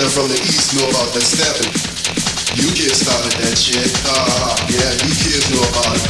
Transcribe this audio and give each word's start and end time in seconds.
There 0.00 0.08
from 0.08 0.28
the 0.28 0.40
east 0.48 0.72
know 0.72 0.88
about 0.88 1.12
that 1.12 1.20
stepping. 1.20 1.68
You 2.56 2.72
kids 2.72 3.04
started 3.04 3.36
that 3.36 3.52
shit. 3.52 3.92
Uh, 4.08 4.56
yeah, 4.72 4.96
you 5.04 5.12
kids 5.12 5.44
know 5.52 5.60
about 5.60 5.92
it. 5.92 6.08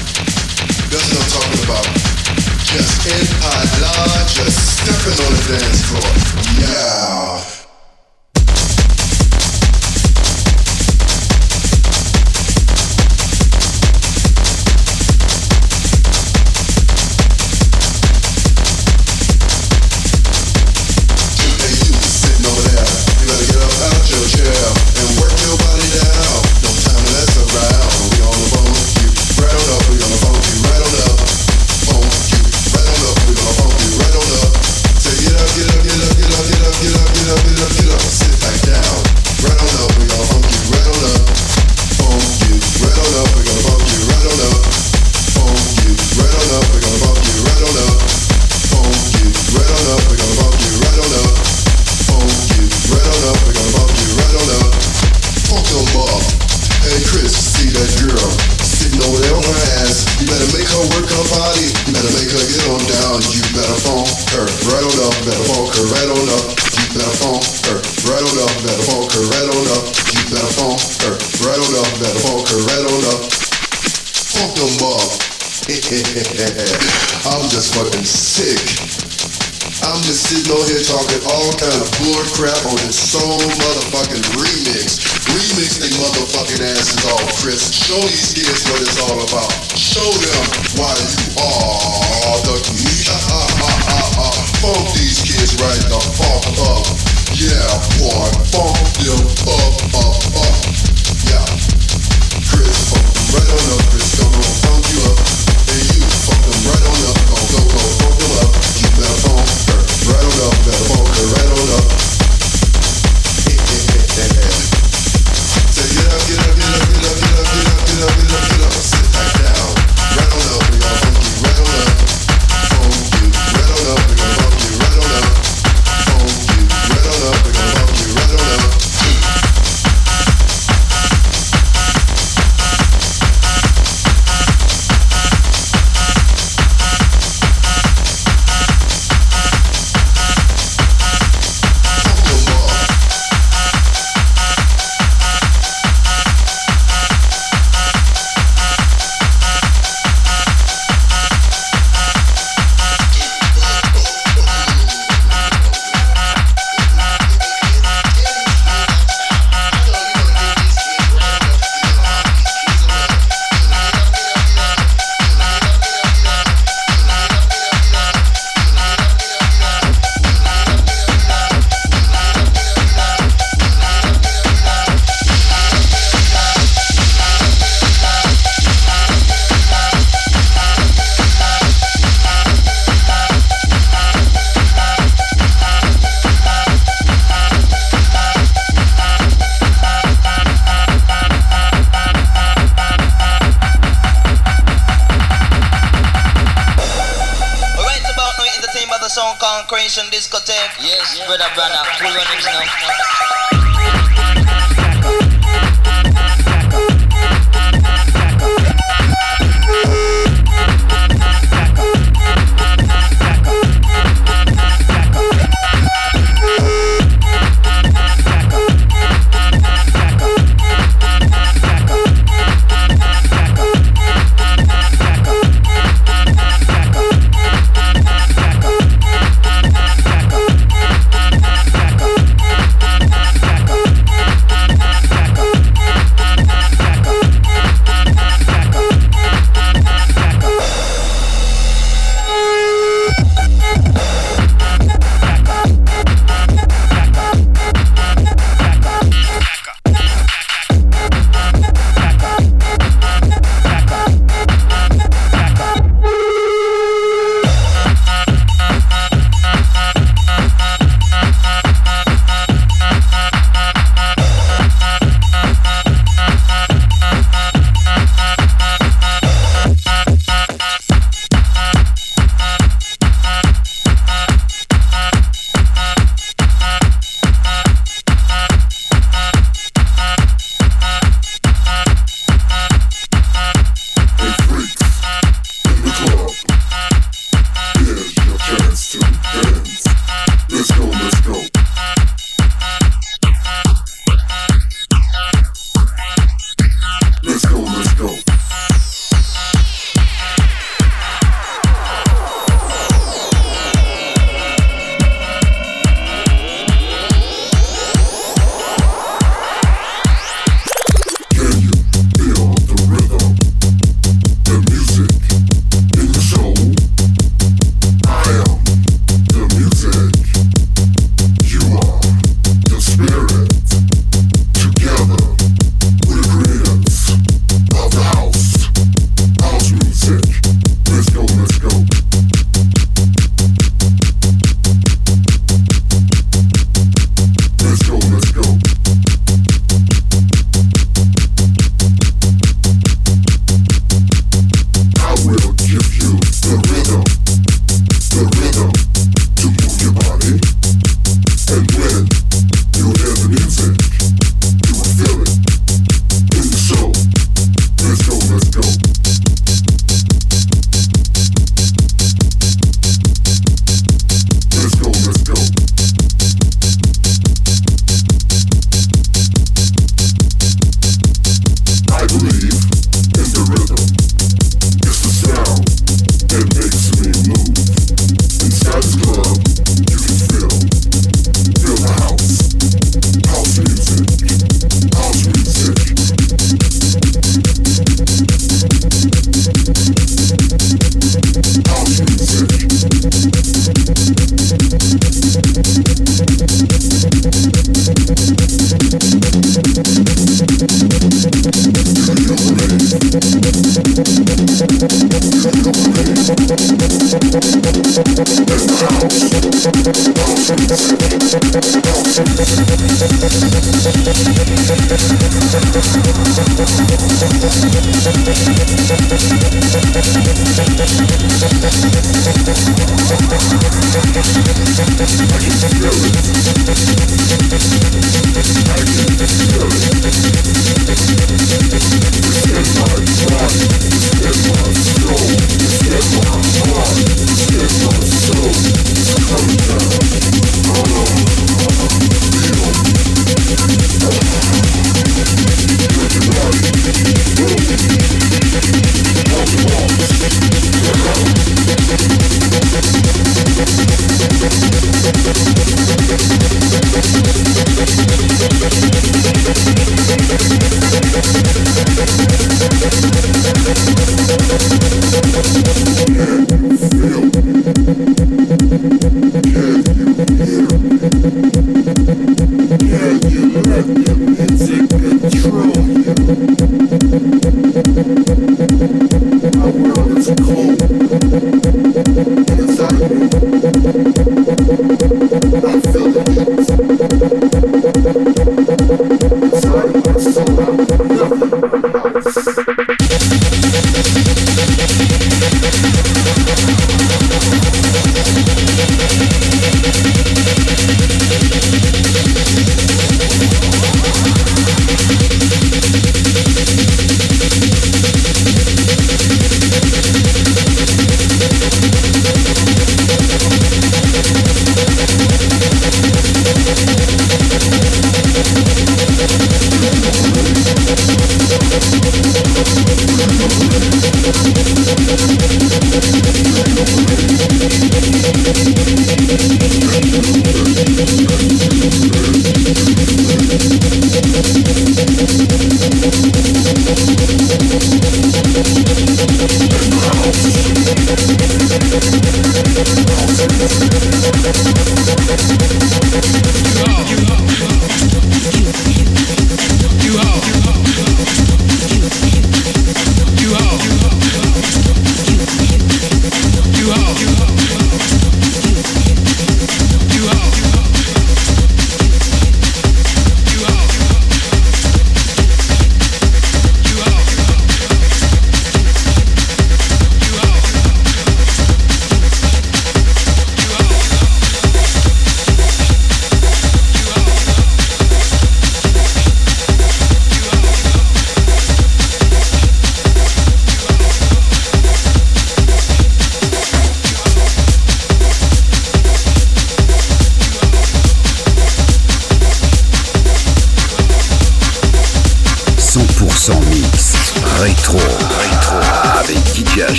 That's 0.95 1.11
what 1.11 1.19
I'm 1.19 1.31
talking 1.35 1.63
about. 1.67 1.87
Just 2.71 3.03
in 3.11 3.27
high 3.43 3.67
just 4.31 4.79
stepping 4.79 5.19
on 5.27 5.31
the 5.35 5.43
dance 5.59 5.83
floor. 5.91 6.07
Yeah. 6.63 7.20